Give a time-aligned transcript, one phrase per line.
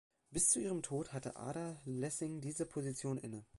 [0.31, 3.45] Bis zu ihrem Tod hatte Ada Lessing diese Position inne.